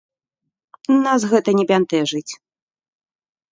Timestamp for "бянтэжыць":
1.73-2.33